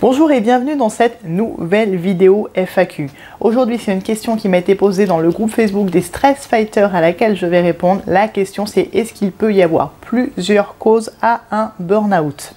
Bonjour 0.00 0.30
et 0.30 0.40
bienvenue 0.40 0.76
dans 0.76 0.90
cette 0.90 1.24
nouvelle 1.24 1.96
vidéo 1.96 2.48
FAQ. 2.54 3.10
Aujourd'hui, 3.40 3.80
c'est 3.80 3.92
une 3.92 4.02
question 4.02 4.36
qui 4.36 4.48
m'a 4.48 4.58
été 4.58 4.76
posée 4.76 5.06
dans 5.06 5.18
le 5.18 5.32
groupe 5.32 5.50
Facebook 5.50 5.90
des 5.90 6.02
Stress 6.02 6.46
Fighters 6.46 6.94
à 6.94 7.00
laquelle 7.00 7.36
je 7.36 7.46
vais 7.46 7.60
répondre. 7.60 8.00
La 8.06 8.28
question, 8.28 8.64
c'est 8.64 8.90
est-ce 8.92 9.12
qu'il 9.12 9.32
peut 9.32 9.52
y 9.52 9.60
avoir 9.60 9.90
plusieurs 9.94 10.78
causes 10.78 11.10
à 11.20 11.42
un 11.50 11.72
burn-out? 11.80 12.52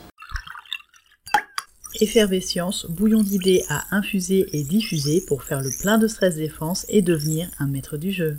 Effervescience, 2.00 2.86
bouillon 2.88 3.24
d'idées 3.24 3.64
à 3.70 3.86
infuser 3.90 4.46
et 4.54 4.62
diffuser 4.62 5.24
pour 5.28 5.42
faire 5.42 5.62
le 5.62 5.72
plein 5.82 5.98
de 5.98 6.08
stress 6.08 6.36
défense 6.36 6.86
et 6.90 7.02
devenir 7.02 7.50
un 7.58 7.66
maître 7.66 7.98
du 7.98 8.12
jeu. 8.12 8.38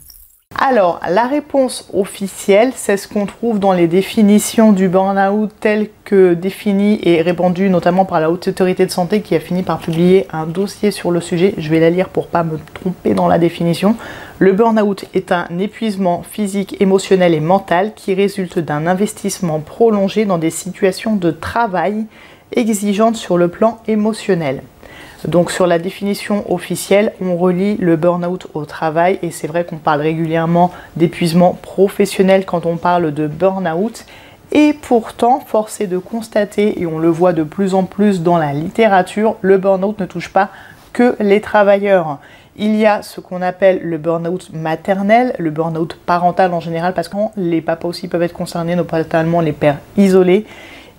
Alors, 0.54 1.00
la 1.08 1.26
réponse 1.26 1.88
officielle, 1.92 2.72
c'est 2.76 2.96
ce 2.96 3.08
qu'on 3.08 3.26
trouve 3.26 3.58
dans 3.58 3.72
les 3.72 3.88
définitions 3.88 4.72
du 4.72 4.88
burn-out 4.88 5.50
telles 5.60 5.88
que 6.04 6.34
définies 6.34 7.00
et 7.02 7.22
répandues 7.22 7.70
notamment 7.70 8.04
par 8.04 8.20
la 8.20 8.30
Haute 8.30 8.48
Autorité 8.48 8.86
de 8.86 8.90
Santé 8.90 9.22
qui 9.22 9.34
a 9.34 9.40
fini 9.40 9.62
par 9.62 9.78
publier 9.78 10.26
un 10.32 10.46
dossier 10.46 10.90
sur 10.90 11.10
le 11.10 11.20
sujet. 11.20 11.54
Je 11.58 11.68
vais 11.68 11.80
la 11.80 11.90
lire 11.90 12.10
pour 12.10 12.28
pas 12.28 12.44
me 12.44 12.58
tromper 12.74 13.14
dans 13.14 13.28
la 13.28 13.38
définition. 13.38 13.96
Le 14.38 14.52
burn-out 14.52 15.06
est 15.14 15.32
un 15.32 15.46
épuisement 15.58 16.22
physique, 16.22 16.76
émotionnel 16.80 17.34
et 17.34 17.40
mental 17.40 17.92
qui 17.94 18.14
résulte 18.14 18.58
d'un 18.58 18.86
investissement 18.86 19.58
prolongé 19.58 20.26
dans 20.26 20.38
des 20.38 20.50
situations 20.50 21.16
de 21.16 21.30
travail 21.30 22.06
exigeantes 22.54 23.16
sur 23.16 23.38
le 23.38 23.48
plan 23.48 23.80
émotionnel. 23.88 24.62
Donc 25.28 25.52
sur 25.52 25.66
la 25.66 25.78
définition 25.78 26.50
officielle, 26.52 27.12
on 27.20 27.36
relie 27.36 27.76
le 27.76 27.96
burn-out 27.96 28.48
au 28.54 28.64
travail 28.64 29.18
et 29.22 29.30
c'est 29.30 29.46
vrai 29.46 29.64
qu'on 29.64 29.76
parle 29.76 30.00
régulièrement 30.00 30.72
d'épuisement 30.96 31.56
professionnel 31.62 32.44
quand 32.44 32.66
on 32.66 32.76
parle 32.76 33.14
de 33.14 33.28
burn-out. 33.28 34.04
Et 34.50 34.74
pourtant, 34.74 35.40
force 35.40 35.80
est 35.80 35.86
de 35.86 35.96
constater, 35.96 36.82
et 36.82 36.86
on 36.86 36.98
le 36.98 37.08
voit 37.08 37.32
de 37.32 37.42
plus 37.42 37.74
en 37.74 37.84
plus 37.84 38.20
dans 38.20 38.36
la 38.36 38.52
littérature, 38.52 39.36
le 39.40 39.56
burn-out 39.56 39.98
ne 39.98 40.04
touche 40.04 40.28
pas 40.28 40.50
que 40.92 41.16
les 41.20 41.40
travailleurs. 41.40 42.18
Il 42.56 42.76
y 42.76 42.84
a 42.84 43.00
ce 43.00 43.20
qu'on 43.22 43.40
appelle 43.40 43.80
le 43.82 43.96
burn-out 43.96 44.50
maternel, 44.52 45.34
le 45.38 45.48
burn-out 45.48 45.96
parental 46.04 46.52
en 46.52 46.60
général, 46.60 46.92
parce 46.92 47.08
que 47.08 47.16
les 47.38 47.62
papas 47.62 47.88
aussi 47.88 48.08
peuvent 48.08 48.22
être 48.22 48.34
concernés, 48.34 48.76
notamment 48.76 49.40
les 49.40 49.52
pères 49.52 49.78
isolés. 49.96 50.44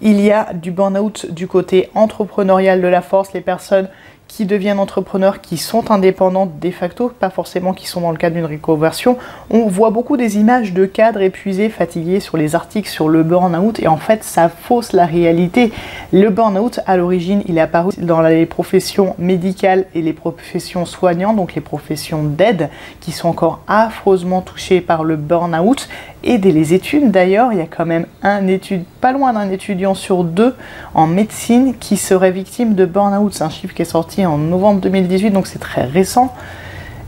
Il 0.05 0.19
y 0.19 0.33
a 0.33 0.53
du 0.53 0.71
burn-out 0.71 1.31
du 1.31 1.47
côté 1.47 1.89
entrepreneurial 1.95 2.81
de 2.81 2.87
la 2.87 3.01
force, 3.01 3.31
les 3.31 3.39
personnes 3.39 3.87
qui 4.35 4.45
deviennent 4.45 4.79
entrepreneurs, 4.79 5.41
qui 5.41 5.57
sont 5.57 5.91
indépendants 5.91 6.47
de 6.47 6.71
facto, 6.71 7.09
pas 7.09 7.29
forcément 7.29 7.73
qui 7.73 7.85
sont 7.85 8.01
dans 8.01 8.09
le 8.09 8.17
cadre 8.17 8.35
d'une 8.35 8.45
reconversion. 8.45 9.15
On 9.51 9.67
voit 9.67 9.91
beaucoup 9.91 10.17
des 10.17 10.37
images 10.37 10.73
de 10.73 10.87
cadres 10.87 11.21
épuisés, 11.21 11.69
fatigués 11.69 12.19
sur 12.19 12.37
les 12.37 12.55
articles 12.55 12.89
sur 12.89 13.09
le 13.09 13.21
burn-out 13.21 13.79
et 13.79 13.87
en 13.87 13.97
fait 13.97 14.23
ça 14.23 14.49
fausse 14.49 14.91
la 14.91 15.05
réalité. 15.05 15.71
Le 16.11 16.31
burn-out 16.31 16.79
à 16.87 16.97
l'origine 16.97 17.43
il 17.47 17.59
est 17.59 17.61
apparu 17.61 17.91
dans 17.99 18.21
les 18.21 18.47
professions 18.47 19.13
médicales 19.19 19.85
et 19.93 20.01
les 20.01 20.13
professions 20.13 20.87
soignantes, 20.87 21.35
donc 21.35 21.53
les 21.53 21.61
professions 21.61 22.23
d'aide 22.23 22.69
qui 23.01 23.11
sont 23.11 23.29
encore 23.29 23.59
affreusement 23.67 24.41
touchées 24.41 24.81
par 24.81 25.03
le 25.03 25.15
burn-out 25.15 25.87
et 26.23 26.37
dès 26.37 26.51
les 26.51 26.73
études 26.73 27.11
d'ailleurs, 27.11 27.51
il 27.51 27.59
y 27.59 27.61
a 27.61 27.67
quand 27.67 27.85
même 27.85 28.07
un 28.23 28.47
étude, 28.47 28.85
pas 29.01 29.11
loin 29.11 29.33
d'un 29.33 29.51
étudiant 29.51 29.93
sur 29.93 30.23
deux 30.23 30.55
en 30.95 31.05
médecine 31.05 31.75
qui 31.77 31.97
serait 31.97 32.31
victime 32.31 32.73
de 32.75 32.85
burn-out. 32.85 33.33
C'est 33.33 33.43
un 33.43 33.49
chiffre 33.49 33.75
qui 33.75 33.81
est 33.81 33.85
sorti 33.85 34.22
en 34.25 34.37
novembre 34.37 34.81
2018, 34.81 35.31
donc 35.31 35.47
c'est 35.47 35.59
très 35.59 35.85
récent. 35.85 36.33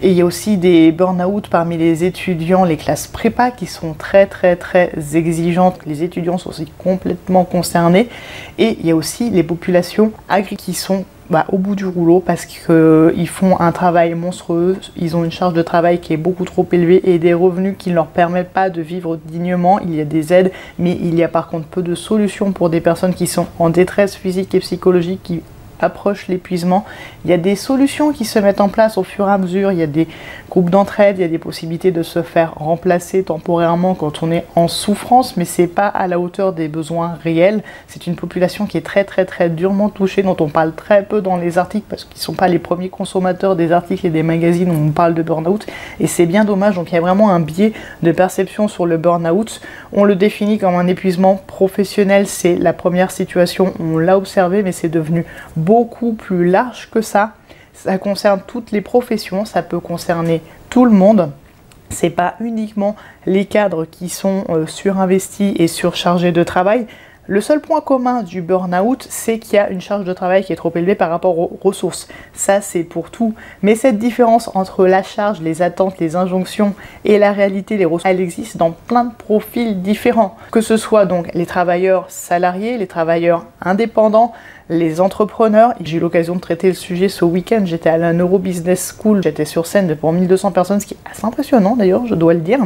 Et 0.02 0.10
il 0.10 0.18
y 0.18 0.22
a 0.22 0.26
aussi 0.26 0.58
des 0.58 0.92
burn-out 0.92 1.48
parmi 1.48 1.78
les 1.78 2.04
étudiants, 2.04 2.66
les 2.66 2.78
classes 2.78 3.08
prépa 3.08 3.50
qui 3.52 3.66
sont 3.66 3.94
très 3.94 4.26
très 4.28 4.56
très 4.56 4.92
exigeantes. 5.14 5.80
Les 5.86 6.04
étudiants 6.04 6.38
sont 6.38 6.50
aussi 6.50 6.68
complètement 6.78 7.46
concernés. 7.46 8.10
Et 8.58 8.78
il 8.80 8.86
y 8.86 8.92
a 8.92 8.96
aussi 8.96 9.30
les 9.30 9.44
populations 9.44 10.12
agricoles 10.28 10.58
qui 10.58 10.74
sont 10.74 11.06
bah, 11.30 11.46
au 11.52 11.58
bout 11.58 11.76
du 11.76 11.88
rouleau 11.88 12.20
parce 12.20 12.46
qu'ils 12.46 13.28
font 13.28 13.60
un 13.60 13.72
travail 13.72 14.14
monstrueux, 14.14 14.78
ils 14.96 15.18
ont 15.18 15.24
une 15.24 15.32
charge 15.32 15.56
de 15.56 15.64
travail 15.64 16.00
qui 16.00 16.14
est 16.14 16.18
beaucoup 16.18 16.46
trop 16.46 16.68
élevée 16.72 17.02
et 17.10 17.18
des 17.18 17.34
revenus 17.34 17.76
qui 17.80 17.90
ne 17.90 17.96
leur 17.96 18.08
permettent 18.08 18.54
pas 18.54 18.70
de 18.70 18.82
vivre 18.82 19.18
dignement. 19.18 19.80
Il 19.80 19.96
y 19.96 20.02
a 20.02 20.06
des 20.06 20.34
aides, 20.34 20.52
mais 20.78 20.92
il 20.92 21.16
y 21.16 21.24
a 21.24 21.28
par 21.28 21.48
contre 21.48 21.66
peu 21.66 21.82
de 21.82 21.96
solutions 21.96 22.52
pour 22.52 22.70
des 22.70 22.80
personnes 22.80 23.16
qui 23.16 23.26
sont 23.26 23.48
en 23.58 23.72
détresse 23.72 24.16
physique 24.16 24.54
et 24.54 24.60
psychologique, 24.60 25.22
qui 25.24 25.42
approche 25.82 26.28
l'épuisement. 26.28 26.86
Il 27.24 27.32
y 27.32 27.34
a 27.34 27.38
des 27.38 27.56
solutions 27.56 28.12
qui 28.12 28.26
se 28.26 28.40
mettent 28.40 28.62
en 28.62 28.70
place 28.70 28.98
au 28.98 29.04
fur 29.04 29.28
et 29.28 29.32
à 29.32 29.38
mesure. 29.38 29.72
Il 29.72 29.78
y 29.78 29.84
a 29.84 29.88
des 29.88 30.08
groupes 30.50 30.70
d'entraide, 30.70 31.18
il 31.18 31.22
y 31.22 31.26
a 31.26 31.28
des 31.28 31.38
possibilités 31.38 31.92
de 31.92 32.04
se 32.04 32.22
faire 32.22 32.54
remplacer 32.56 33.24
temporairement 33.24 33.96
quand 33.96 34.24
on 34.24 34.32
est 34.32 34.46
en 34.56 34.68
souffrance, 34.68 35.38
mais 35.38 35.46
c'est 35.46 35.68
pas 35.68 35.88
à 35.88 36.08
la 36.08 36.20
hauteur 36.20 36.54
des 36.54 36.68
besoins 36.68 37.18
réels. 37.24 37.64
C'est 37.88 38.08
une 38.08 38.16
population 38.16 38.66
qui 38.66 38.78
est 38.78 38.86
très 38.86 39.04
très 39.04 39.26
très 39.26 39.50
durement 39.50 39.90
touchée, 39.90 40.24
dont 40.24 40.38
on 40.40 40.48
parle 40.48 40.74
très 40.74 41.04
peu 41.04 41.22
dans 41.22 41.38
les 41.38 41.58
articles 41.58 41.86
parce 41.90 42.06
qu'ils 42.06 42.22
sont 42.22 42.34
pas 42.34 42.48
les 42.48 42.60
premiers 42.60 42.90
consommateurs 42.90 43.56
des 43.56 43.72
articles 43.72 44.06
et 44.06 44.10
des 44.10 44.24
magazines 44.24 44.70
où 44.70 44.88
on 44.88 44.92
parle 44.92 45.14
de 45.14 45.22
burn-out. 45.22 45.66
Et 46.00 46.08
c'est 46.08 46.26
bien 46.26 46.46
dommage. 46.46 46.76
Donc 46.76 46.92
il 46.92 46.96
y 46.96 46.98
a 46.98 47.02
vraiment 47.02 47.32
un 47.32 47.40
biais 47.40 47.74
de 48.04 48.12
perception 48.12 48.68
sur 48.68 48.86
le 48.86 48.98
burn-out. 48.98 49.62
On 49.94 50.04
le 50.04 50.16
définit 50.16 50.58
comme 50.58 50.76
un 50.76 50.88
épuisement 50.88 51.42
professionnel. 51.48 52.28
C'est 52.28 52.56
la 52.56 52.74
première 52.74 53.12
situation 53.12 53.74
on 53.80 53.98
l'a 53.98 54.18
observé, 54.18 54.64
mais 54.64 54.72
c'est 54.72 54.90
devenu 54.90 55.26
beaucoup 55.66 56.14
plus 56.14 56.50
large 56.50 56.90
que 56.92 57.02
ça. 57.02 57.34
Ça 57.74 57.98
concerne 57.98 58.42
toutes 58.46 58.72
les 58.72 58.82
professions, 58.82 59.44
ça 59.44 59.64
peut 59.64 59.80
concerner 59.80 60.42
tout 60.70 60.86
le 60.86 60.92
monde. 60.92 61.32
C'est 61.90 62.10
pas 62.10 62.36
uniquement 62.40 62.96
les 63.26 63.46
cadres 63.46 63.86
qui 63.86 64.10
sont 64.10 64.46
euh, 64.50 64.66
surinvestis 64.68 65.54
et 65.58 65.68
surchargés 65.68 66.32
de 66.32 66.44
travail. 66.44 66.88
Le 67.28 67.42
seul 67.42 67.60
point 67.60 67.82
commun 67.82 68.22
du 68.22 68.44
burn-out, 68.44 69.08
c'est 69.10 69.40
qu'il 69.40 69.56
y 69.56 69.58
a 69.58 69.72
une 69.72 69.82
charge 69.82 70.06
de 70.06 70.14
travail 70.14 70.44
qui 70.44 70.54
est 70.54 70.56
trop 70.56 70.72
élevée 70.76 70.94
par 70.94 71.10
rapport 71.10 71.40
aux 71.40 71.58
ressources. 71.60 72.08
Ça, 72.34 72.62
c'est 72.62 72.84
pour 72.84 73.10
tout. 73.10 73.34
Mais 73.64 73.74
cette 73.74 73.98
différence 73.98 74.52
entre 74.54 74.86
la 74.86 75.02
charge, 75.02 75.42
les 75.42 75.64
attentes, 75.64 75.98
les 76.00 76.16
injonctions 76.16 76.76
et 77.04 77.18
la 77.18 77.32
réalité, 77.32 77.78
les 77.78 77.86
ressources, 77.86 78.06
elle 78.06 78.22
existe 78.22 78.58
dans 78.58 78.72
plein 78.72 79.06
de 79.06 79.14
profils 79.14 79.82
différents. 79.82 80.38
Que 80.52 80.62
ce 80.62 80.78
soit 80.78 81.08
donc 81.08 81.34
les 81.34 81.48
travailleurs 81.48 82.06
salariés, 82.10 82.78
les 82.78 82.88
travailleurs 82.88 83.46
indépendants, 83.60 84.32
les 84.70 85.00
entrepreneurs. 85.00 85.74
J'ai 85.84 85.98
eu 85.98 86.00
l'occasion 86.00 86.36
de 86.36 86.40
traiter 86.40 86.68
le 86.68 86.74
sujet 86.74 87.08
ce 87.08 87.24
week-end. 87.24 87.62
J'étais 87.66 87.90
à 87.90 87.98
la 87.98 88.14
Neuro 88.14 88.40
Business 88.40 88.96
School. 88.98 89.22
J'étais 89.24 89.46
sur 89.46 89.68
scène 89.68 89.88
devant 89.88 90.12
1200 90.12 90.52
personnes, 90.52 90.80
ce 90.80 90.88
qui 90.88 90.96
est 90.96 91.12
assez 91.12 91.26
impressionnant 91.26 91.76
d'ailleurs, 91.76 92.08
je 92.08 92.16
dois 92.16 92.34
le 92.34 92.40
dire. 92.40 92.60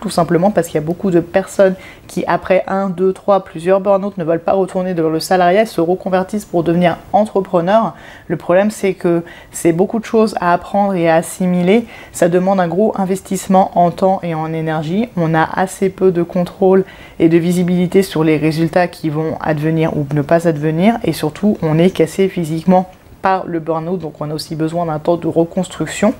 Tout 0.00 0.10
simplement 0.10 0.50
parce 0.50 0.66
qu'il 0.66 0.74
y 0.74 0.82
a 0.82 0.86
beaucoup 0.86 1.10
de 1.10 1.20
personnes 1.20 1.74
qui, 2.08 2.24
après 2.26 2.64
un, 2.66 2.90
deux, 2.90 3.12
trois, 3.12 3.44
plusieurs 3.44 3.80
burn-out, 3.80 4.18
ne 4.18 4.24
veulent 4.24 4.40
pas 4.40 4.52
retourner 4.52 4.94
devant 4.94 5.10
le 5.10 5.20
salariat 5.20 5.62
et 5.62 5.66
se 5.66 5.80
reconvertissent 5.80 6.44
pour 6.44 6.64
devenir 6.64 6.98
entrepreneurs. 7.12 7.94
Le 8.26 8.36
problème, 8.36 8.70
c'est 8.70 8.94
que 8.94 9.22
c'est 9.52 9.72
beaucoup 9.72 10.00
de 10.00 10.04
choses 10.04 10.34
à 10.40 10.52
apprendre 10.52 10.94
et 10.94 11.08
à 11.08 11.16
assimiler. 11.16 11.86
Ça 12.12 12.28
demande 12.28 12.60
un 12.60 12.68
gros 12.68 12.92
investissement 12.96 13.70
en 13.78 13.90
temps 13.90 14.18
et 14.22 14.34
en 14.34 14.52
énergie. 14.52 15.08
On 15.16 15.34
a 15.34 15.44
assez 15.44 15.88
peu 15.88 16.10
de 16.10 16.22
contrôle 16.22 16.84
et 17.20 17.28
de 17.28 17.38
visibilité 17.38 18.02
sur 18.02 18.24
les 18.24 18.36
résultats 18.36 18.88
qui 18.88 19.08
vont 19.08 19.36
advenir 19.40 19.96
ou 19.96 20.06
ne 20.14 20.22
pas 20.22 20.48
advenir. 20.48 20.98
Et 21.04 21.12
surtout, 21.12 21.43
on 21.44 21.78
est 21.78 21.90
cassé 21.90 22.28
physiquement 22.28 22.90
par 23.24 23.46
le 23.46 23.58
burn-out, 23.58 23.98
donc 23.98 24.20
on 24.20 24.30
a 24.30 24.34
aussi 24.34 24.54
besoin 24.54 24.84
d'un 24.84 24.98
temps 24.98 25.16
de 25.16 25.26
reconstruction. 25.26 26.12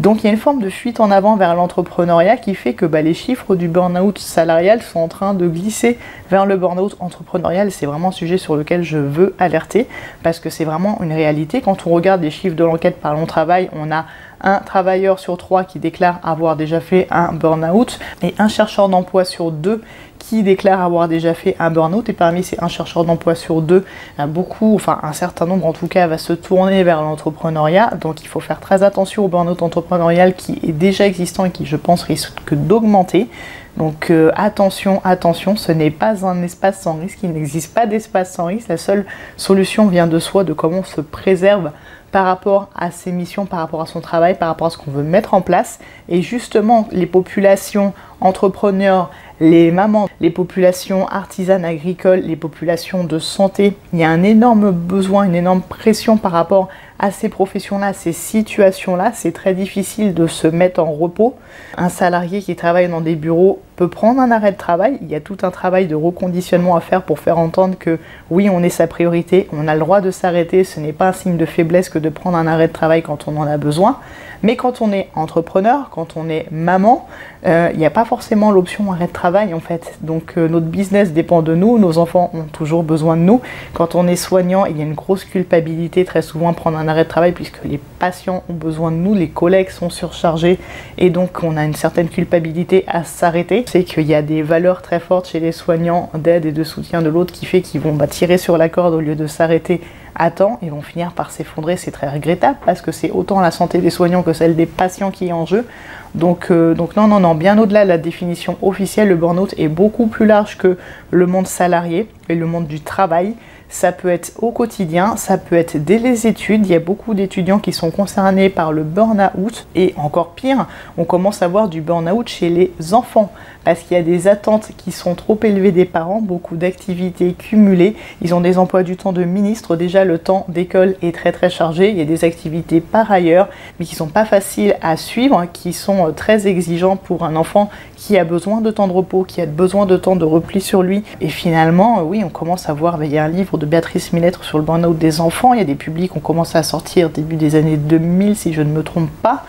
Donc 0.00 0.24
il 0.24 0.26
y 0.26 0.30
a 0.30 0.32
une 0.32 0.38
forme 0.38 0.62
de 0.62 0.70
fuite 0.70 1.00
en 1.00 1.10
avant 1.10 1.36
vers 1.36 1.54
l'entrepreneuriat 1.54 2.38
qui 2.38 2.54
fait 2.54 2.72
que 2.72 2.86
bah, 2.86 3.02
les 3.02 3.12
chiffres 3.12 3.56
du 3.56 3.68
burn-out 3.68 4.18
salarial 4.18 4.80
sont 4.80 5.00
en 5.00 5.08
train 5.08 5.34
de 5.34 5.46
glisser 5.48 5.98
vers 6.30 6.46
le 6.46 6.56
burn-out 6.56 6.96
entrepreneurial. 6.98 7.70
C'est 7.70 7.84
vraiment 7.84 8.08
un 8.08 8.12
sujet 8.12 8.38
sur 8.38 8.56
lequel 8.56 8.82
je 8.82 8.96
veux 8.96 9.34
alerter 9.38 9.86
parce 10.22 10.40
que 10.40 10.48
c'est 10.48 10.64
vraiment 10.64 10.98
une 11.02 11.12
réalité. 11.12 11.60
Quand 11.60 11.86
on 11.86 11.90
regarde 11.90 12.22
les 12.22 12.30
chiffres 12.30 12.56
de 12.56 12.64
l'enquête 12.64 13.02
par 13.02 13.12
long 13.12 13.26
travail, 13.26 13.68
on 13.74 13.92
a 13.92 14.06
un 14.40 14.58
travailleur 14.58 15.18
sur 15.18 15.36
trois 15.36 15.64
qui 15.64 15.78
déclare 15.78 16.20
avoir 16.22 16.56
déjà 16.56 16.80
fait 16.80 17.06
un 17.10 17.32
burn-out 17.32 17.98
et 18.22 18.34
un 18.38 18.48
chercheur 18.48 18.88
d'emploi 18.88 19.24
sur 19.24 19.50
deux 19.50 19.82
qui 20.18 20.42
déclare 20.42 20.80
avoir 20.80 21.08
déjà 21.08 21.34
fait 21.34 21.54
un 21.58 21.70
burn-out 21.70 22.08
et 22.08 22.12
parmi 22.12 22.42
ces 22.42 22.56
un 22.60 22.68
chercheur 22.68 23.04
d'emploi 23.04 23.34
sur 23.34 23.62
deux, 23.62 23.84
beaucoup, 24.28 24.74
enfin 24.74 24.98
un 25.02 25.12
certain 25.12 25.46
nombre 25.46 25.66
en 25.66 25.72
tout 25.72 25.86
cas, 25.86 26.06
va 26.06 26.18
se 26.18 26.32
tourner 26.32 26.82
vers 26.82 27.02
l'entrepreneuriat. 27.02 27.92
Donc 28.00 28.22
il 28.22 28.28
faut 28.28 28.40
faire 28.40 28.58
très 28.60 28.82
attention 28.82 29.24
au 29.24 29.28
burn-out 29.28 29.62
entrepreneurial 29.62 30.34
qui 30.34 30.58
est 30.66 30.72
déjà 30.72 31.06
existant 31.06 31.44
et 31.44 31.50
qui 31.50 31.64
je 31.64 31.76
pense 31.76 32.02
risque 32.02 32.54
d'augmenter. 32.54 33.28
Donc 33.76 34.10
euh, 34.10 34.30
attention, 34.34 35.02
attention, 35.04 35.56
ce 35.56 35.70
n'est 35.70 35.90
pas 35.90 36.26
un 36.26 36.42
espace 36.42 36.80
sans 36.80 36.94
risque, 36.94 37.18
il 37.22 37.32
n'existe 37.32 37.74
pas 37.74 37.86
d'espace 37.86 38.32
sans 38.32 38.46
risque. 38.46 38.68
La 38.68 38.78
seule 38.78 39.04
solution 39.36 39.86
vient 39.86 40.06
de 40.06 40.18
soi, 40.18 40.44
de 40.44 40.54
comment 40.54 40.78
on 40.78 40.84
se 40.84 41.02
préserve 41.02 41.72
par 42.10 42.24
rapport 42.24 42.70
à 42.74 42.90
ses 42.90 43.12
missions, 43.12 43.44
par 43.44 43.58
rapport 43.58 43.82
à 43.82 43.86
son 43.86 44.00
travail, 44.00 44.38
par 44.38 44.48
rapport 44.48 44.68
à 44.68 44.70
ce 44.70 44.78
qu'on 44.78 44.90
veut 44.90 45.02
mettre 45.02 45.34
en 45.34 45.42
place. 45.42 45.78
Et 46.08 46.22
justement, 46.22 46.88
les 46.90 47.04
populations 47.04 47.92
entrepreneurs, 48.22 49.10
les 49.40 49.70
mamans, 49.70 50.08
les 50.20 50.30
populations 50.30 51.06
artisanes 51.08 51.66
agricoles, 51.66 52.20
les 52.20 52.36
populations 52.36 53.04
de 53.04 53.18
santé, 53.18 53.76
il 53.92 53.98
y 53.98 54.04
a 54.04 54.08
un 54.08 54.22
énorme 54.22 54.70
besoin, 54.70 55.24
une 55.24 55.34
énorme 55.34 55.60
pression 55.60 56.16
par 56.16 56.32
rapport 56.32 56.68
à 56.98 57.10
ces 57.10 57.28
professions-là, 57.28 57.92
ces 57.92 58.12
situations-là. 58.12 59.12
C'est 59.12 59.32
très 59.32 59.52
difficile 59.52 60.14
de 60.14 60.26
se 60.26 60.46
mettre 60.46 60.80
en 60.80 60.90
repos. 60.90 61.34
Un 61.76 61.90
salarié 61.90 62.40
qui 62.40 62.56
travaille 62.56 62.88
dans 62.88 63.02
des 63.02 63.16
bureaux 63.16 63.60
peut 63.76 63.88
prendre 63.88 64.20
un 64.20 64.30
arrêt 64.30 64.52
de 64.52 64.56
travail. 64.56 64.98
Il 65.02 65.08
y 65.08 65.14
a 65.14 65.20
tout 65.20 65.36
un 65.42 65.50
travail 65.50 65.86
de 65.86 65.94
reconditionnement 65.94 66.76
à 66.76 66.80
faire 66.80 67.02
pour 67.02 67.18
faire 67.18 67.38
entendre 67.38 67.76
que 67.78 67.98
oui, 68.30 68.48
on 68.50 68.62
est 68.62 68.70
sa 68.70 68.86
priorité, 68.86 69.48
on 69.52 69.68
a 69.68 69.74
le 69.74 69.80
droit 69.80 70.00
de 70.00 70.10
s'arrêter, 70.10 70.64
ce 70.64 70.80
n'est 70.80 70.92
pas 70.92 71.08
un 71.08 71.12
signe 71.12 71.36
de 71.36 71.46
faiblesse 71.46 71.88
que 71.88 71.98
de 71.98 72.08
prendre 72.08 72.36
un 72.36 72.46
arrêt 72.46 72.68
de 72.68 72.72
travail 72.72 73.02
quand 73.02 73.28
on 73.28 73.36
en 73.36 73.46
a 73.46 73.58
besoin. 73.58 73.98
Mais 74.42 74.56
quand 74.56 74.80
on 74.80 74.92
est 74.92 75.08
entrepreneur, 75.14 75.88
quand 75.90 76.16
on 76.16 76.28
est 76.28 76.46
maman, 76.50 77.08
euh, 77.46 77.70
il 77.72 77.78
n'y 77.78 77.86
a 77.86 77.90
pas 77.90 78.04
forcément 78.04 78.50
l'option 78.50 78.92
arrêt 78.92 79.06
de 79.06 79.12
travail 79.12 79.54
en 79.54 79.60
fait. 79.60 79.94
Donc 80.00 80.34
euh, 80.36 80.48
notre 80.48 80.66
business 80.66 81.12
dépend 81.12 81.42
de 81.42 81.54
nous, 81.54 81.78
nos 81.78 81.98
enfants 81.98 82.30
ont 82.34 82.44
toujours 82.44 82.82
besoin 82.82 83.16
de 83.16 83.22
nous. 83.22 83.40
Quand 83.72 83.94
on 83.94 84.06
est 84.06 84.16
soignant, 84.16 84.66
il 84.66 84.76
y 84.76 84.80
a 84.80 84.84
une 84.84 84.94
grosse 84.94 85.24
culpabilité 85.24 86.04
très 86.04 86.22
souvent 86.22 86.50
à 86.50 86.52
prendre 86.52 86.78
un 86.78 86.88
arrêt 86.88 87.04
de 87.04 87.08
travail 87.08 87.32
puisque 87.32 87.62
les 87.64 87.78
patients 87.78 88.42
ont 88.48 88.54
besoin 88.54 88.90
de 88.90 88.96
nous, 88.96 89.14
les 89.14 89.28
collègues 89.28 89.70
sont 89.70 89.90
surchargés 89.90 90.58
et 90.98 91.10
donc 91.10 91.42
on 91.42 91.56
a 91.56 91.64
une 91.64 91.74
certaine 91.74 92.08
culpabilité 92.08 92.84
à 92.88 93.04
s'arrêter. 93.04 93.64
C'est 93.66 93.84
qu'il 93.84 94.06
y 94.06 94.14
a 94.14 94.22
des 94.22 94.42
valeurs 94.42 94.80
très 94.80 95.00
fortes 95.00 95.28
chez 95.28 95.40
les 95.40 95.52
soignants 95.52 96.10
d'aide 96.14 96.46
et 96.46 96.52
de 96.52 96.64
soutien 96.64 97.02
de 97.02 97.08
l'autre 97.08 97.34
qui 97.34 97.46
fait 97.46 97.60
qu'ils 97.60 97.80
vont 97.80 97.92
bah, 97.92 98.06
tirer 98.06 98.38
sur 98.38 98.56
la 98.56 98.68
corde 98.68 98.94
au 98.94 99.00
lieu 99.00 99.16
de 99.16 99.26
s'arrêter 99.26 99.80
à 100.18 100.30
et 100.62 100.70
vont 100.70 100.82
finir 100.82 101.12
par 101.12 101.30
s'effondrer. 101.30 101.76
C'est 101.76 101.90
très 101.90 102.08
regrettable 102.08 102.58
parce 102.64 102.80
que 102.80 102.92
c'est 102.92 103.10
autant 103.10 103.40
la 103.40 103.50
santé 103.50 103.78
des 103.78 103.90
soignants 103.90 104.22
que 104.22 104.32
celle 104.32 104.56
des 104.56 104.66
patients 104.66 105.10
qui 105.10 105.28
est 105.28 105.32
en 105.32 105.46
jeu. 105.46 105.66
Donc, 106.14 106.50
euh, 106.50 106.74
donc 106.74 106.96
non, 106.96 107.06
non, 107.06 107.20
non, 107.20 107.34
bien 107.34 107.58
au-delà 107.58 107.84
de 107.84 107.88
la 107.88 107.98
définition 107.98 108.56
officielle, 108.62 109.08
le 109.08 109.16
burn-out 109.16 109.54
est 109.58 109.68
beaucoup 109.68 110.06
plus 110.06 110.26
large 110.26 110.56
que 110.56 110.78
le 111.10 111.26
monde 111.26 111.46
salarié 111.46 112.08
et 112.28 112.34
le 112.34 112.46
monde 112.46 112.66
du 112.66 112.80
travail. 112.80 113.34
Ça 113.68 113.90
peut 113.90 114.08
être 114.08 114.32
au 114.38 114.52
quotidien, 114.52 115.16
ça 115.16 115.38
peut 115.38 115.56
être 115.56 115.76
dès 115.76 115.98
les 115.98 116.28
études. 116.28 116.66
Il 116.66 116.72
y 116.72 116.76
a 116.76 116.80
beaucoup 116.80 117.14
d'étudiants 117.14 117.58
qui 117.58 117.72
sont 117.72 117.90
concernés 117.90 118.48
par 118.48 118.72
le 118.72 118.84
burn-out. 118.84 119.66
Et 119.74 119.92
encore 119.96 120.34
pire, 120.34 120.66
on 120.96 121.04
commence 121.04 121.42
à 121.42 121.48
voir 121.48 121.68
du 121.68 121.80
burn-out 121.80 122.28
chez 122.28 122.48
les 122.48 122.72
enfants 122.94 123.32
parce 123.64 123.80
qu'il 123.80 123.96
y 123.96 124.00
a 124.00 124.04
des 124.04 124.28
attentes 124.28 124.70
qui 124.76 124.92
sont 124.92 125.16
trop 125.16 125.38
élevées 125.42 125.72
des 125.72 125.84
parents, 125.84 126.20
beaucoup 126.20 126.56
d'activités 126.56 127.32
cumulées. 127.32 127.96
Ils 128.22 128.34
ont 128.34 128.40
des 128.40 128.56
emplois 128.56 128.84
du 128.84 128.96
temps 128.96 129.12
de 129.12 129.24
ministre. 129.24 129.74
Déjà, 129.74 130.04
le 130.06 130.18
temps 130.18 130.46
d'école 130.48 130.96
est 131.02 131.14
très 131.14 131.32
très 131.32 131.50
chargé. 131.50 131.90
Il 131.90 131.96
y 131.96 132.00
a 132.00 132.04
des 132.04 132.24
activités 132.24 132.80
par 132.80 133.10
ailleurs, 133.10 133.48
mais 133.78 133.84
qui 133.84 133.94
sont 133.94 134.06
pas 134.06 134.24
faciles 134.24 134.76
à 134.80 134.96
suivre, 134.96 135.44
qui 135.52 135.72
sont 135.72 136.08
euh, 136.08 136.10
très 136.12 136.46
exigeants 136.46 136.96
pour 136.96 137.24
un 137.24 137.36
enfant 137.36 137.70
qui 137.96 138.16
a 138.18 138.24
besoin 138.24 138.60
de 138.60 138.70
temps 138.70 138.88
de 138.88 138.92
repos, 138.92 139.24
qui 139.24 139.40
a 139.40 139.46
besoin 139.46 139.86
de 139.86 139.96
temps 139.96 140.16
de 140.16 140.24
repli 140.24 140.60
sur 140.60 140.82
lui. 140.82 141.02
Et 141.20 141.28
finalement, 141.28 141.98
euh, 141.98 142.02
oui, 142.02 142.22
on 142.24 142.30
commence 142.30 142.68
à 142.68 142.72
voir, 142.72 143.02
il 143.04 143.12
y 143.12 143.18
a 143.18 143.24
un 143.24 143.28
livre 143.28 143.58
de 143.58 143.66
Béatrice 143.66 144.12
Millettre 144.12 144.44
sur 144.44 144.58
le 144.58 144.64
burn-out 144.64 144.96
des 144.96 145.20
enfants. 145.20 145.52
Il 145.52 145.58
y 145.58 145.62
a 145.62 145.66
des 145.66 145.74
publics 145.74 146.12
qui 146.12 146.18
ont 146.18 146.20
commencé 146.20 146.56
à 146.56 146.62
sortir 146.62 147.10
début 147.10 147.36
des 147.36 147.54
années 147.54 147.76
2000, 147.76 148.36
si 148.36 148.52
je 148.52 148.62
ne 148.62 148.70
me 148.70 148.82
trompe 148.82 149.10
pas. 149.22 149.44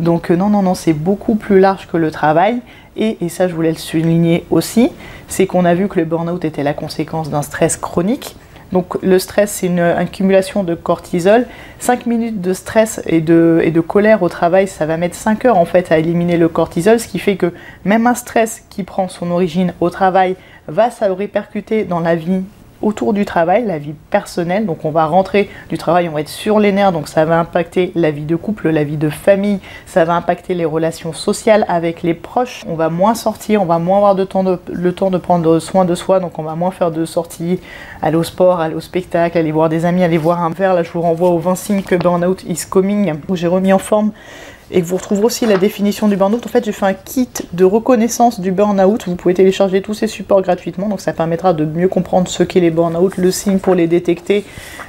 Donc 0.00 0.30
euh, 0.30 0.36
non, 0.36 0.48
non, 0.48 0.62
non, 0.62 0.74
c'est 0.74 0.92
beaucoup 0.92 1.34
plus 1.34 1.60
large 1.60 1.86
que 1.86 1.96
le 1.96 2.10
travail. 2.10 2.60
Et, 3.00 3.28
ça, 3.28 3.46
je 3.46 3.54
voulais 3.54 3.70
le 3.70 3.76
souligner 3.76 4.44
aussi, 4.50 4.90
c'est 5.28 5.46
qu'on 5.46 5.64
a 5.64 5.72
vu 5.74 5.86
que 5.86 6.00
le 6.00 6.04
burn-out 6.04 6.44
était 6.44 6.64
la 6.64 6.74
conséquence 6.74 7.30
d'un 7.30 7.42
stress 7.42 7.76
chronique. 7.76 8.34
Donc 8.72 9.00
le 9.02 9.18
stress, 9.18 9.52
c'est 9.52 9.66
une 9.66 9.80
accumulation 9.80 10.64
de 10.64 10.74
cortisol. 10.74 11.46
5 11.78 12.06
minutes 12.06 12.40
de 12.40 12.52
stress 12.52 13.00
et 13.06 13.20
de, 13.20 13.80
colère 13.86 14.22
au 14.22 14.28
travail, 14.28 14.68
ça 14.68 14.86
va 14.86 14.96
mettre 14.96 15.14
5 15.14 15.44
heures 15.46 15.56
en 15.56 15.64
fait 15.64 15.90
à 15.90 15.98
éliminer 15.98 16.36
le 16.36 16.48
cortisol, 16.48 17.00
ce 17.00 17.08
qui 17.08 17.18
fait 17.18 17.36
que 17.36 17.52
même 17.84 18.06
un 18.06 18.14
stress 18.14 18.64
qui 18.68 18.82
prend 18.82 19.08
son 19.08 19.30
origine 19.30 19.72
au 19.80 19.90
travail 19.90 20.36
va 20.66 20.90
se 20.90 21.04
répercuter 21.04 21.84
dans 21.84 22.00
la 22.00 22.14
vie 22.14 22.42
autour 22.82 23.12
du 23.12 23.24
travail, 23.24 23.64
la 23.66 23.78
vie 23.78 23.94
personnelle. 24.10 24.66
Donc 24.66 24.84
on 24.84 24.90
va 24.90 25.06
rentrer 25.06 25.50
du 25.68 25.78
travail, 25.78 26.08
on 26.08 26.12
va 26.12 26.20
être 26.20 26.28
sur 26.28 26.58
les 26.58 26.72
nerfs, 26.72 26.92
donc 26.92 27.08
ça 27.08 27.24
va 27.24 27.38
impacter 27.38 27.92
la 27.94 28.10
vie 28.10 28.24
de 28.24 28.36
couple, 28.36 28.70
la 28.70 28.84
vie 28.84 28.96
de 28.96 29.08
famille, 29.08 29.60
ça 29.86 30.04
va 30.04 30.14
impacter 30.14 30.54
les 30.54 30.64
relations 30.64 31.12
sociales 31.12 31.64
avec 31.68 32.02
les 32.02 32.14
proches. 32.14 32.64
On 32.68 32.74
va 32.74 32.88
moins 32.88 33.14
sortir, 33.14 33.62
on 33.62 33.66
va 33.66 33.78
moins 33.78 33.98
avoir 33.98 34.14
de 34.14 34.24
temps 34.24 34.44
de, 34.44 34.58
le 34.72 34.92
temps 34.92 35.10
de 35.10 35.18
prendre 35.18 35.58
soin 35.58 35.84
de 35.84 35.94
soi, 35.94 36.20
donc 36.20 36.38
on 36.38 36.42
va 36.42 36.54
moins 36.54 36.70
faire 36.70 36.90
de 36.90 37.04
sorties, 37.04 37.60
aller 38.02 38.16
au 38.16 38.24
sport, 38.24 38.60
aller 38.60 38.74
au 38.74 38.80
spectacle, 38.80 39.38
aller 39.38 39.52
voir 39.52 39.68
des 39.68 39.84
amis, 39.84 40.04
aller 40.04 40.18
voir 40.18 40.42
un 40.42 40.50
verre. 40.50 40.74
Là 40.74 40.82
je 40.82 40.90
vous 40.90 41.02
renvoie 41.02 41.30
aux 41.30 41.38
20 41.38 41.54
signes 41.54 41.82
que 41.82 41.94
Burnout 41.94 42.42
is 42.44 42.64
coming, 42.68 43.14
où 43.28 43.36
j'ai 43.36 43.48
remis 43.48 43.72
en 43.72 43.78
forme 43.78 44.12
et 44.70 44.82
vous 44.82 44.96
retrouverez 44.96 45.24
aussi 45.24 45.46
la 45.46 45.56
définition 45.56 46.08
du 46.08 46.16
burn-out. 46.16 46.44
En 46.44 46.48
fait, 46.48 46.64
j'ai 46.64 46.72
fait 46.72 46.86
un 46.86 46.94
kit 46.94 47.28
de 47.52 47.64
reconnaissance 47.64 48.40
du 48.40 48.52
burn-out. 48.52 49.04
Vous 49.06 49.16
pouvez 49.16 49.34
télécharger 49.34 49.82
tous 49.82 49.94
ces 49.94 50.06
supports 50.06 50.42
gratuitement, 50.42 50.88
donc 50.88 51.00
ça 51.00 51.12
permettra 51.12 51.52
de 51.52 51.64
mieux 51.64 51.88
comprendre 51.88 52.28
ce 52.28 52.42
qu'est 52.42 52.60
les 52.60 52.70
burn-out, 52.70 53.16
le 53.16 53.30
signe 53.30 53.58
pour 53.58 53.74
les 53.74 53.86
détecter, 53.86 54.44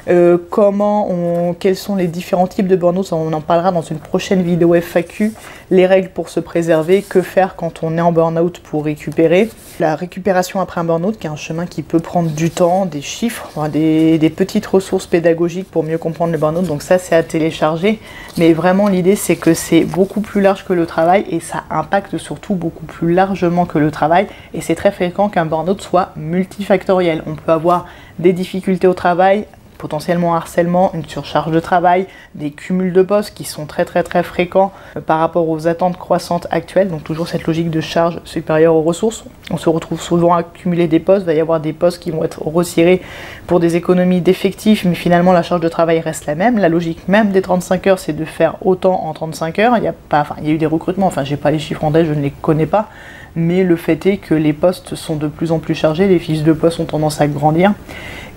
euh, 0.09 0.37
comment 0.49 1.09
on, 1.09 1.53
quels 1.53 1.75
sont 1.75 1.95
les 1.95 2.07
différents 2.07 2.47
types 2.47 2.67
de 2.67 2.75
burn-out. 2.75 3.13
On 3.13 3.31
en 3.31 3.41
parlera 3.41 3.71
dans 3.71 3.81
une 3.81 3.99
prochaine 3.99 4.41
vidéo 4.41 4.75
FAQ. 4.75 5.33
Les 5.71 5.85
règles 5.85 6.09
pour 6.09 6.29
se 6.29 6.39
préserver, 6.39 7.03
que 7.03 7.21
faire 7.21 7.55
quand 7.55 7.83
on 7.83 7.95
est 7.97 8.01
en 8.01 8.11
burn-out 8.11 8.59
pour 8.59 8.85
récupérer. 8.85 9.49
La 9.79 9.95
récupération 9.95 10.59
après 10.59 10.81
un 10.81 10.83
burn-out, 10.83 11.17
qui 11.19 11.27
est 11.27 11.29
un 11.29 11.35
chemin 11.35 11.67
qui 11.67 11.83
peut 11.83 11.99
prendre 11.99 12.31
du 12.31 12.49
temps, 12.49 12.85
des 12.85 13.01
chiffres, 13.01 13.51
des 13.69 14.33
petites 14.35 14.65
ressources 14.65 15.05
pédagogiques 15.05 15.69
pour 15.69 15.83
mieux 15.83 15.99
comprendre 15.99 16.31
le 16.31 16.39
burn-out. 16.39 16.65
Donc 16.65 16.81
ça, 16.81 16.97
c'est 16.97 17.15
à 17.15 17.23
télécharger. 17.23 17.99
Mais 18.37 18.53
vraiment, 18.53 18.87
l'idée, 18.87 19.15
c'est 19.15 19.35
que 19.35 19.53
c'est 19.53 19.68
beaucoup 19.85 20.21
plus 20.21 20.41
large 20.41 20.65
que 20.65 20.73
le 20.73 20.85
travail 20.85 21.25
et 21.29 21.39
ça 21.39 21.63
impacte 21.69 22.17
surtout 22.17 22.55
beaucoup 22.55 22.85
plus 22.85 23.13
largement 23.13 23.65
que 23.65 23.77
le 23.77 23.91
travail. 23.91 24.27
Et 24.53 24.61
c'est 24.61 24.75
très 24.75 24.91
fréquent 24.91 25.29
qu'un 25.29 25.45
burn-out 25.45 25.81
soit 25.81 26.11
multifactoriel. 26.15 27.23
On 27.27 27.35
peut 27.35 27.51
avoir 27.51 27.85
des 28.17 28.33
difficultés 28.33 28.87
au 28.87 28.93
travail 28.93 29.45
potentiellement 29.79 30.35
harcèlement, 30.35 30.91
une 30.93 31.05
surcharge 31.05 31.51
de 31.51 31.59
travail, 31.59 32.05
des 32.35 32.51
cumuls 32.51 32.93
de 32.93 33.01
postes 33.01 33.33
qui 33.33 33.45
sont 33.45 33.65
très 33.65 33.85
très 33.85 34.03
très 34.03 34.21
fréquents 34.23 34.71
euh, 34.95 35.01
par 35.01 35.19
rapport 35.19 35.49
aux 35.49 35.67
attentes 35.67 35.97
croissantes 35.97 36.47
actuelles, 36.51 36.89
donc 36.89 37.03
toujours 37.03 37.27
cette 37.27 37.47
logique 37.47 37.71
de 37.71 37.81
charge 37.81 38.19
supérieure 38.25 38.75
aux 38.75 38.83
ressources. 38.83 39.23
On 39.49 39.57
se 39.57 39.69
retrouve 39.69 40.01
souvent 40.01 40.33
à 40.35 40.43
cumuler 40.43 40.87
des 40.87 40.99
postes, 40.99 41.23
il 41.23 41.27
va 41.27 41.33
y 41.33 41.39
avoir 41.39 41.61
des 41.61 41.73
postes 41.73 42.03
qui 42.03 42.11
vont 42.11 42.23
être 42.23 42.45
retirés 42.45 43.01
pour 43.47 43.59
des 43.59 43.77
économies 43.77 44.21
d'effectifs, 44.21 44.83
mais 44.83 44.95
finalement 44.95 45.31
la 45.31 45.43
charge 45.43 45.61
de 45.61 45.69
travail 45.69 46.01
reste 46.01 46.25
la 46.25 46.35
même. 46.35 46.59
La 46.59 46.69
logique 46.69 47.07
même 47.07 47.31
des 47.31 47.41
35 47.41 47.87
heures, 47.87 47.99
c'est 47.99 48.13
de 48.13 48.25
faire 48.25 48.55
autant 48.65 49.05
en 49.05 49.13
35 49.13 49.59
heures. 49.59 49.77
Il 49.77 49.83
y 49.83 49.87
a 49.87 49.93
pas, 49.93 50.27
il 50.39 50.47
y 50.47 50.51
a 50.51 50.53
eu 50.53 50.57
des 50.57 50.65
recrutements, 50.65 51.07
enfin 51.07 51.23
j'ai 51.23 51.37
pas 51.37 51.51
les 51.51 51.59
chiffres 51.59 51.85
en 51.85 51.91
tête, 51.91 52.05
je 52.05 52.13
ne 52.13 52.21
les 52.21 52.31
connais 52.31 52.65
pas, 52.65 52.89
mais 53.35 53.63
le 53.63 53.75
fait 53.75 54.05
est 54.05 54.17
que 54.17 54.33
les 54.33 54.53
postes 54.53 54.95
sont 54.95 55.15
de 55.15 55.27
plus 55.27 55.51
en 55.51 55.59
plus 55.59 55.75
chargés, 55.75 56.07
les 56.07 56.19
fiches 56.19 56.43
de 56.43 56.53
poste 56.53 56.79
ont 56.79 56.85
tendance 56.85 57.21
à 57.21 57.27
grandir 57.27 57.73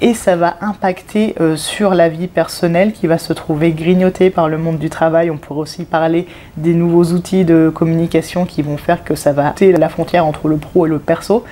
et 0.02 0.14
ça 0.14 0.34
va 0.34 0.56
impacter 0.60 1.36
euh, 1.40 1.54
sur 1.56 1.94
la 1.94 2.08
vie 2.08 2.26
personnelle 2.26 2.92
qui 2.92 3.06
va 3.06 3.18
se 3.18 3.32
trouver 3.32 3.70
grignotée 3.70 4.30
par 4.30 4.48
le 4.48 4.58
monde 4.58 4.78
du 4.78 4.90
travail. 4.90 5.30
On 5.30 5.38
pourrait 5.38 5.60
aussi 5.60 5.84
parler 5.84 6.26
des 6.56 6.74
nouveaux 6.74 7.12
outils 7.12 7.44
de 7.44 7.70
communication 7.72 8.44
qui 8.44 8.62
vont 8.62 8.76
faire 8.76 9.04
que 9.04 9.14
ça 9.14 9.32
va 9.32 9.54
la 9.60 9.88
frontière 9.88 10.26
entre 10.26 10.48
le 10.48 10.56
pro 10.56 10.86
et 10.86 10.88
le 10.88 10.98
perso. 10.98 11.44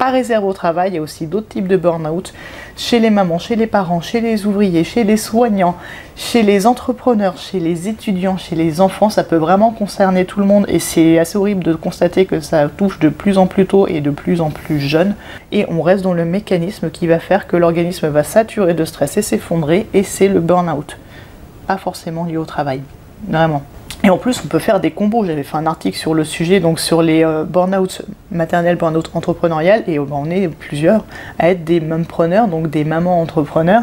Pas 0.00 0.10
réservé 0.10 0.46
au 0.46 0.54
travail, 0.54 0.92
il 0.92 0.94
y 0.94 0.98
a 0.98 1.02
aussi 1.02 1.26
d'autres 1.26 1.48
types 1.48 1.68
de 1.68 1.76
burn-out 1.76 2.32
chez 2.74 3.00
les 3.00 3.10
mamans, 3.10 3.38
chez 3.38 3.54
les 3.54 3.66
parents, 3.66 4.00
chez 4.00 4.22
les 4.22 4.46
ouvriers, 4.46 4.82
chez 4.82 5.04
les 5.04 5.18
soignants, 5.18 5.76
chez 6.16 6.42
les 6.42 6.66
entrepreneurs, 6.66 7.36
chez 7.36 7.60
les 7.60 7.86
étudiants, 7.86 8.38
chez 8.38 8.56
les 8.56 8.80
enfants. 8.80 9.10
Ça 9.10 9.24
peut 9.24 9.36
vraiment 9.36 9.72
concerner 9.72 10.24
tout 10.24 10.40
le 10.40 10.46
monde 10.46 10.64
et 10.68 10.78
c'est 10.78 11.18
assez 11.18 11.36
horrible 11.36 11.62
de 11.62 11.74
constater 11.74 12.24
que 12.24 12.40
ça 12.40 12.70
touche 12.70 12.98
de 12.98 13.10
plus 13.10 13.36
en 13.36 13.46
plus 13.46 13.66
tôt 13.66 13.86
et 13.88 14.00
de 14.00 14.08
plus 14.08 14.40
en 14.40 14.48
plus 14.48 14.80
jeune. 14.80 15.16
Et 15.52 15.66
on 15.68 15.82
reste 15.82 16.02
dans 16.02 16.14
le 16.14 16.24
mécanisme 16.24 16.90
qui 16.90 17.06
va 17.06 17.18
faire 17.18 17.46
que 17.46 17.58
l'organisme 17.58 18.08
va 18.08 18.24
saturer 18.24 18.72
de 18.72 18.86
stress 18.86 19.18
et 19.18 19.22
s'effondrer 19.22 19.86
et 19.92 20.02
c'est 20.02 20.28
le 20.28 20.40
burn-out. 20.40 20.96
Pas 21.66 21.76
forcément 21.76 22.24
lié 22.24 22.38
au 22.38 22.46
travail. 22.46 22.80
Vraiment. 23.28 23.62
Et 24.02 24.08
en 24.08 24.16
plus, 24.16 24.40
on 24.42 24.48
peut 24.48 24.58
faire 24.58 24.80
des 24.80 24.92
combos. 24.92 25.26
J'avais 25.26 25.42
fait 25.42 25.58
un 25.58 25.66
article 25.66 25.98
sur 25.98 26.14
le 26.14 26.24
sujet, 26.24 26.58
donc 26.58 26.80
sur 26.80 27.02
les 27.02 27.22
euh, 27.22 27.44
burn-out 27.44 28.02
maternels, 28.32 28.76
burn-out 28.76 29.10
entrepreneurial, 29.12 29.84
et 29.88 29.98
on 29.98 30.24
est 30.30 30.48
plusieurs 30.48 31.04
à 31.38 31.50
être 31.50 31.64
des 31.64 31.80
mumpreneurs, 31.80 32.48
donc 32.48 32.70
des 32.70 32.84
mamans 32.84 33.20
entrepreneurs, 33.20 33.82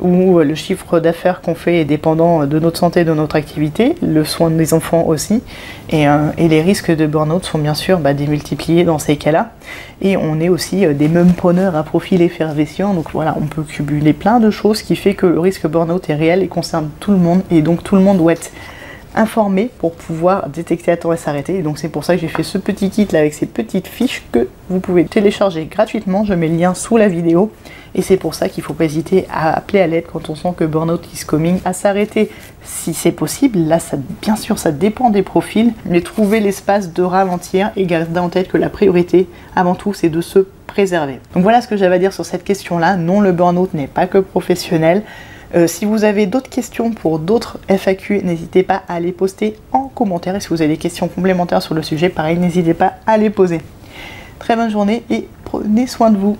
où 0.00 0.38
euh, 0.38 0.44
le 0.44 0.54
chiffre 0.54 1.00
d'affaires 1.00 1.40
qu'on 1.40 1.56
fait 1.56 1.80
est 1.80 1.84
dépendant 1.84 2.46
de 2.46 2.58
notre 2.60 2.78
santé, 2.78 3.04
de 3.04 3.12
notre 3.12 3.34
activité, 3.34 3.96
le 4.02 4.24
soin 4.24 4.50
des 4.50 4.72
enfants 4.72 5.04
aussi, 5.08 5.42
et, 5.90 6.06
euh, 6.06 6.28
les 6.38 6.62
risques 6.62 6.94
de 6.94 7.06
burn-out 7.06 7.44
sont 7.44 7.58
bien 7.58 7.74
sûr 7.74 7.98
bah, 7.98 8.14
démultipliés 8.14 8.84
dans 8.84 9.00
ces 9.00 9.16
cas-là. 9.16 9.50
Et 10.00 10.16
on 10.16 10.38
est 10.38 10.48
aussi 10.48 10.86
des 10.94 11.08
mumpreneurs 11.08 11.74
à 11.74 11.82
profil 11.82 12.22
effervescent, 12.22 12.94
donc 12.94 13.10
voilà, 13.12 13.36
on 13.40 13.46
peut 13.46 13.62
cumuler 13.62 14.12
plein 14.12 14.38
de 14.38 14.50
choses 14.50 14.82
qui 14.82 14.94
fait 14.94 15.14
que 15.14 15.26
le 15.26 15.40
risque 15.40 15.66
burn-out 15.66 16.08
est 16.08 16.14
réel 16.14 16.44
et 16.44 16.48
concerne 16.48 16.90
tout 17.00 17.10
le 17.10 17.18
monde, 17.18 17.42
et 17.50 17.62
donc 17.62 17.82
tout 17.82 17.96
le 17.96 18.02
monde 18.02 18.18
doit 18.18 18.34
être 18.34 18.52
informé 19.16 19.70
pour 19.78 19.94
pouvoir 19.94 20.48
détecter 20.48 20.92
à 20.92 20.96
temps 20.96 21.12
et 21.12 21.16
s'arrêter. 21.16 21.56
Et 21.56 21.62
donc 21.62 21.78
c'est 21.78 21.88
pour 21.88 22.04
ça 22.04 22.14
que 22.14 22.20
j'ai 22.20 22.28
fait 22.28 22.42
ce 22.42 22.58
petit 22.58 22.90
kit 22.90 23.08
là 23.10 23.20
avec 23.20 23.34
ces 23.34 23.46
petites 23.46 23.88
fiches 23.88 24.22
que 24.30 24.48
vous 24.68 24.80
pouvez 24.80 25.04
télécharger 25.04 25.64
gratuitement. 25.64 26.24
Je 26.24 26.34
mets 26.34 26.48
le 26.48 26.56
lien 26.56 26.74
sous 26.74 26.96
la 26.96 27.08
vidéo. 27.08 27.50
Et 27.94 28.02
c'est 28.02 28.18
pour 28.18 28.34
ça 28.34 28.50
qu'il 28.50 28.62
ne 28.62 28.66
faut 28.66 28.74
pas 28.74 28.84
hésiter 28.84 29.26
à 29.32 29.56
appeler 29.56 29.80
à 29.80 29.86
l'aide 29.86 30.04
quand 30.12 30.28
on 30.28 30.34
sent 30.34 30.52
que 30.54 30.64
burnout 30.64 31.00
is 31.14 31.24
coming, 31.24 31.60
à 31.64 31.72
s'arrêter 31.72 32.30
si 32.62 32.92
c'est 32.92 33.10
possible. 33.10 33.58
Là, 33.58 33.78
ça, 33.78 33.96
bien 34.20 34.36
sûr, 34.36 34.58
ça 34.58 34.70
dépend 34.70 35.08
des 35.08 35.22
profils, 35.22 35.72
mais 35.86 36.02
trouver 36.02 36.40
l'espace 36.40 36.92
de 36.92 37.02
ralentir 37.02 37.70
et 37.74 37.86
garder 37.86 38.20
en 38.20 38.28
tête 38.28 38.48
que 38.48 38.58
la 38.58 38.68
priorité, 38.68 39.28
avant 39.54 39.74
tout, 39.74 39.94
c'est 39.94 40.10
de 40.10 40.20
se 40.20 40.40
préserver. 40.66 41.20
Donc 41.32 41.42
voilà 41.42 41.62
ce 41.62 41.68
que 41.68 41.76
j'avais 41.78 41.94
à 41.94 41.98
dire 41.98 42.12
sur 42.12 42.26
cette 42.26 42.44
question-là. 42.44 42.96
Non, 42.96 43.22
le 43.22 43.32
burnout 43.32 43.72
n'est 43.72 43.86
pas 43.86 44.06
que 44.06 44.18
professionnel. 44.18 45.02
Euh, 45.56 45.66
si 45.66 45.86
vous 45.86 46.04
avez 46.04 46.26
d'autres 46.26 46.50
questions 46.50 46.90
pour 46.90 47.18
d'autres 47.18 47.58
FAQ, 47.68 48.22
n'hésitez 48.22 48.62
pas 48.62 48.82
à 48.88 49.00
les 49.00 49.12
poster 49.12 49.56
en 49.72 49.88
commentaire. 49.88 50.36
Et 50.36 50.40
si 50.40 50.48
vous 50.48 50.60
avez 50.60 50.74
des 50.74 50.76
questions 50.76 51.08
complémentaires 51.08 51.62
sur 51.62 51.74
le 51.74 51.82
sujet, 51.82 52.10
pareil, 52.10 52.38
n'hésitez 52.38 52.74
pas 52.74 52.94
à 53.06 53.16
les 53.16 53.30
poser. 53.30 53.62
Très 54.38 54.54
bonne 54.54 54.70
journée 54.70 55.02
et 55.08 55.28
prenez 55.44 55.86
soin 55.86 56.10
de 56.10 56.18
vous. 56.18 56.36